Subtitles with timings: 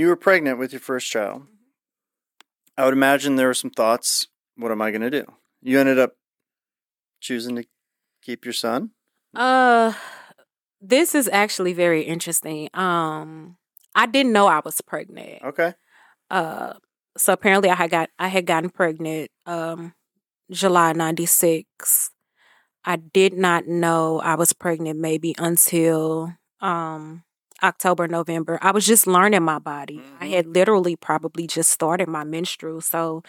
[0.00, 1.42] You were pregnant with your first child,
[2.74, 4.28] I would imagine there were some thoughts.
[4.56, 5.26] What am I going to do?
[5.60, 6.14] You ended up
[7.20, 7.64] choosing to
[8.22, 8.92] keep your son.
[9.34, 9.92] Uh,
[10.80, 12.70] this is actually very interesting.
[12.72, 13.58] Um,
[13.94, 15.42] I didn't know I was pregnant.
[15.42, 15.74] Okay.
[16.30, 16.72] Uh,
[17.18, 19.92] so apparently I had got I had gotten pregnant um
[20.50, 22.10] July 96.
[22.86, 26.32] I did not know I was pregnant maybe until
[26.62, 27.22] um
[27.62, 28.58] October, November.
[28.62, 30.02] I was just learning my body.
[30.20, 30.30] I Mhm.
[30.32, 32.80] had literally probably just started my menstrual.
[32.80, 33.22] So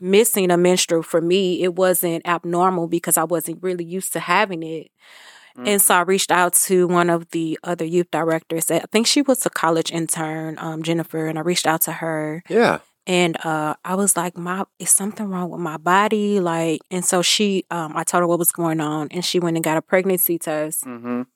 [0.00, 4.62] missing a menstrual for me, it wasn't abnormal because I wasn't really used to having
[4.62, 4.90] it.
[5.56, 5.82] And Mhm.
[5.82, 8.70] so I reached out to one of the other youth directors.
[8.70, 12.42] I think she was a college intern, um, Jennifer, and I reached out to her
[12.48, 12.78] Yeah.
[13.06, 16.40] and uh I was like, My is something wrong with my body?
[16.40, 19.56] Like and so she um I told her what was going on and she went
[19.56, 21.26] and got a pregnancy test Mhm.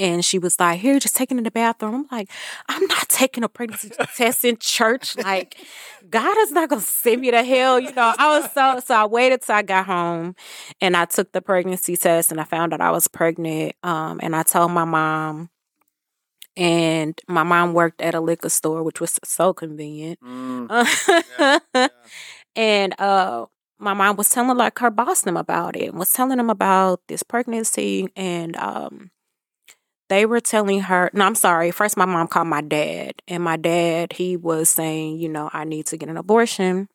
[0.00, 1.94] And she was like, Here, just taking in the bathroom.
[2.10, 2.30] I'm like,
[2.68, 5.16] I'm not taking a pregnancy test in church.
[5.16, 5.56] Like,
[6.08, 7.78] God is not gonna send me to hell.
[7.78, 10.34] You know, I was so so I waited till I got home
[10.80, 13.76] and I took the pregnancy test and I found out I was pregnant.
[13.82, 15.50] Um and I told my mom
[16.56, 20.18] and my mom worked at a liquor store, which was so convenient.
[20.20, 20.68] Mm.
[21.74, 21.88] Uh,
[22.56, 23.46] and uh
[23.78, 27.00] my mom was telling like her boss them about it and was telling them about
[27.08, 29.10] this pregnancy and um
[30.10, 33.56] they were telling her no i'm sorry first my mom called my dad and my
[33.56, 36.88] dad he was saying you know i need to get an abortion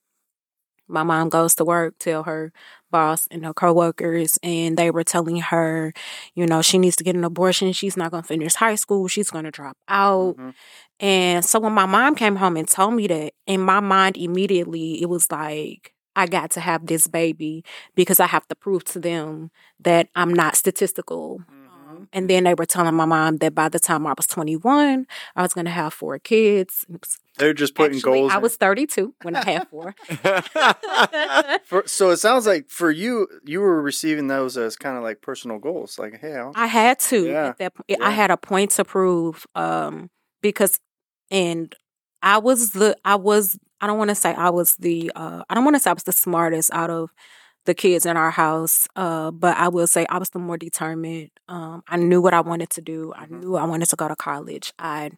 [0.88, 2.52] my mom goes to work tell her
[2.91, 5.93] boss and her coworkers and they were telling her
[6.36, 9.08] you know she needs to get an abortion she's not going to finish high school
[9.08, 10.53] she's going to drop out Mhm.
[10.99, 15.02] and so when my mom came home and told me that, in my mind immediately
[15.02, 17.64] it was like I got to have this baby
[17.95, 21.39] because I have to prove to them that I'm not statistical.
[21.52, 21.64] Mhm.
[22.14, 25.42] And then they were telling my mom that by the time I was 21, I
[25.42, 26.86] was going to have four kids.
[26.90, 27.06] It
[27.38, 28.32] They're just putting Actually, goals.
[28.32, 28.42] I in.
[28.42, 29.96] was 32 when I had four.
[31.66, 35.22] For, so it sounds like for you, you were receiving those as kind of like
[35.22, 35.98] personal goals.
[36.00, 37.48] Like, hey, I'll, I had to Yeah.
[37.50, 37.86] at that point.
[37.88, 37.98] Yeah.
[38.02, 40.10] I had a point to prove um
[40.42, 40.80] because
[41.32, 41.73] and
[42.22, 45.56] I was the I was I don't want to say I was the uh I
[45.56, 47.12] don't want to say I was the smartest out of
[47.65, 51.31] the kids in our house uh but I will say I was the more determined
[51.49, 53.39] um I knew what I wanted to do I Mhm.
[53.42, 55.11] knew I wanted to go to college I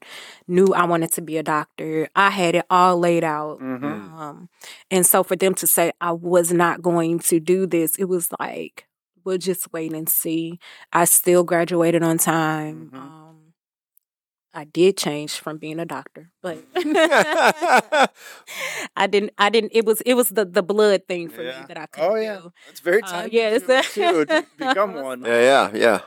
[0.48, 3.84] knew I wanted to be a doctor I had it all laid out Mhm.
[4.20, 4.50] um
[4.92, 8.30] and so for them to say I was not going to do this it was
[8.40, 8.88] like
[9.24, 10.60] we'll just wait and see
[10.94, 12.92] I still graduated on time.
[12.94, 12.98] Mhm.
[12.98, 13.47] Um,
[14.58, 16.58] I did change from being a doctor, but
[18.98, 19.32] I didn't.
[19.38, 19.72] I didn't.
[19.74, 20.02] It was.
[20.02, 21.60] It was the the blood thing for Yeah.
[21.62, 22.38] me that I couldn't Oh, yeah.
[22.42, 22.52] do.
[22.70, 25.22] it's very Uh, time yeah, it's consuming, to become one.
[25.24, 26.02] yeah, yeah, yeah.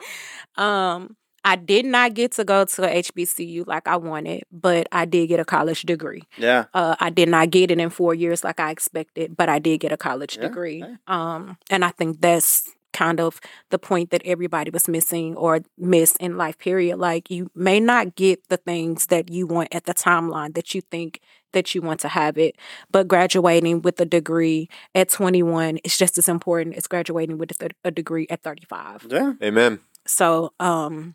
[0.57, 5.05] Um, I did not get to go to a HBCU like I wanted, but I
[5.07, 6.23] did get a college degree.
[6.37, 6.67] Yeah.
[6.75, 9.79] Uh, I did not get it in four years like I expected, but I did
[9.81, 10.81] get a college Yeah, degree.
[10.81, 10.97] hey.
[11.07, 13.41] Um, and I think that's kind of
[13.71, 16.59] the point that everybody was missing or missed in life.
[16.59, 16.99] Period.
[16.99, 20.81] Like you may not get the things that you want at the timeline that you
[20.81, 21.21] think
[21.53, 22.57] that you want to have it,
[22.93, 27.55] but graduating with a degree at 21 is just as important as graduating with a,
[27.55, 29.33] th- a degree at 35 Yeah.
[29.43, 29.81] Amen.
[30.07, 31.15] so um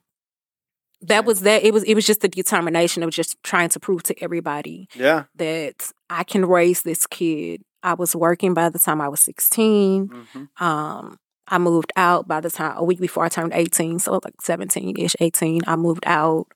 [1.01, 4.03] that was that it was it was just the determination of just trying to prove
[4.03, 5.23] to everybody Yeah.
[5.35, 7.61] that I can raise this kid.
[7.83, 10.07] I was working by the time I was 16.
[10.07, 11.17] hmm Um
[11.47, 15.15] I moved out by the time a week before I turned 18, so like 17-ish,
[15.19, 15.61] 18.
[15.67, 16.47] I moved out,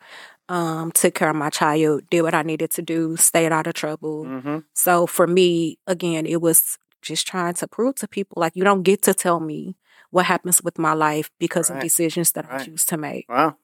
[0.50, 3.74] um, took care of my child, did what I needed to do, stayed out of
[3.76, 4.26] trouble.
[4.26, 8.64] hmm So for me, again, it was just trying to prove to people like you
[8.64, 9.76] don't get to tell me
[10.10, 11.78] what happens with my life because Right.
[11.78, 13.26] of decisions that I choose to make.
[13.30, 13.58] Wow.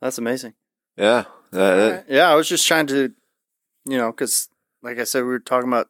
[0.00, 0.54] That's amazing.
[0.96, 1.24] Yeah.
[1.50, 3.12] That- that- Yeah, I was just trying to,
[3.86, 4.48] you know, because
[4.82, 5.88] like I said, we were talking about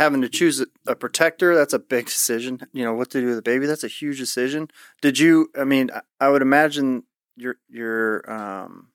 [0.00, 1.54] having to choose a, protector.
[1.54, 2.60] That's a big decision.
[2.72, 3.66] You know, what to do with the baby.
[3.66, 4.68] That's a huge decision.
[5.02, 5.50] Did you?
[5.56, 7.04] I mean, I, would imagine
[7.36, 8.88] your your um,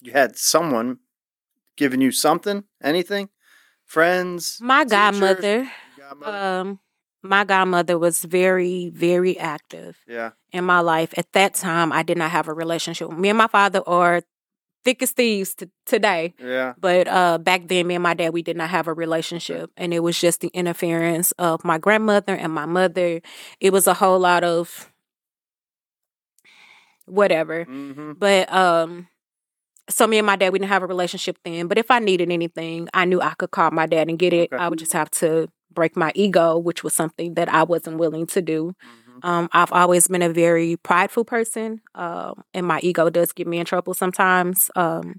[0.00, 0.98] you had someone
[1.76, 3.28] giving you something, anything,
[3.84, 4.58] friends.
[4.60, 5.68] My godmother,
[5.98, 6.38] Godmother?
[6.38, 6.80] um,
[7.22, 10.30] my godmother was very, very active yeah.
[10.52, 11.12] in my life.
[11.16, 13.10] At that time, I did not have a relationship.
[13.10, 14.22] Me and my father are
[14.88, 16.32] thick as thieves t- today.
[16.40, 16.72] Yeah.
[16.80, 19.92] But uh, back then, me and my dad, we did not have a relationship, and
[19.92, 23.20] it was just the interference of my grandmother and my mother.
[23.60, 24.90] It was a whole lot of
[27.06, 27.64] whatever.
[27.64, 29.08] hmm But um,
[29.90, 31.66] so me and my dad, we didn't have a relationship then.
[31.66, 34.52] But if I needed anything, I knew I could call my dad and get it.
[34.52, 34.62] Okay.
[34.62, 38.26] I would just have to break my ego, which was something that I wasn't willing
[38.28, 38.74] to do.
[38.82, 43.46] hmm Um, I've always been a very prideful person, um, and my ego does get
[43.46, 44.70] me in trouble sometimes.
[44.76, 45.16] Um,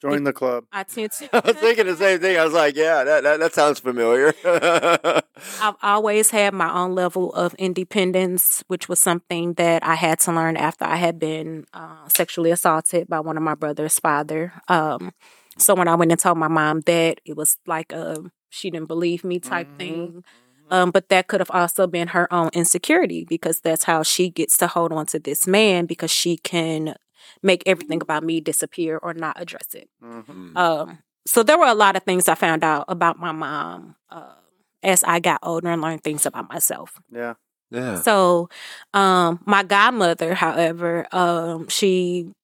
[0.00, 0.64] Join the club.
[0.72, 1.28] I tend to.
[1.32, 2.36] I was thinking the same thing.
[2.38, 4.32] I was like, yeah, that that, that sounds familiar.
[5.60, 10.32] I've always had my own level of independence, which was something that I had to
[10.32, 14.52] learn after I had been uh, sexually assaulted by one of my brother's father.
[14.68, 15.12] Um,
[15.56, 18.18] so when I went and told my mom that, it was like a
[18.50, 19.78] she didn't believe me type Mhm.
[19.78, 20.24] thing.
[20.70, 24.56] Um, but that could have also been her own insecurity because that's how she gets
[24.58, 26.94] to hold on to this man because she can
[27.42, 29.88] make everything about me disappear or not address it.
[30.02, 30.56] Mhm.
[30.56, 34.34] Um, so there were a lot of things I found out about my mom uh,
[34.82, 37.00] as I got older and learned things about myself.
[37.10, 37.34] Yeah.
[37.70, 38.00] yeah.
[38.02, 38.48] So,
[38.94, 42.34] um, my godmother, however, um, she be-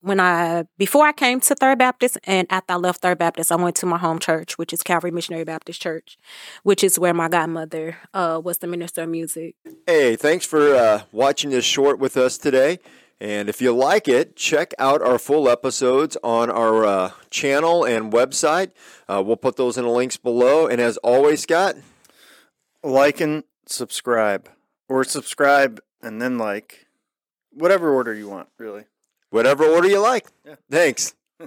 [0.00, 3.56] when I before I came to Third Baptist and after I left Third Baptist, I
[3.56, 6.18] went to my home church, which is Calvary Missionary Baptist Church,
[6.62, 9.56] which is where my godmother uh, was the minister of music.
[9.86, 12.78] Hey, thanks for uh, watching this short with us today.
[13.20, 18.12] And if you like it, check out our full episodes on our uh, channel and
[18.12, 18.70] website.
[19.08, 20.68] Uh, we'll put those in the links below.
[20.68, 21.74] And as always, Scott,
[22.84, 24.48] Like and subscribe,
[24.88, 26.86] or subscribe and then like,
[27.50, 28.84] whatever order you want, really.
[29.30, 30.26] Whatever order you like.
[30.44, 30.56] Yeah.
[30.70, 31.14] Thanks.